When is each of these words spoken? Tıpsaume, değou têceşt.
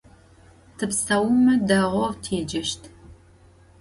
Tıpsaume, 0.77 1.55
değou 1.67 1.97
têceşt. 2.23 2.81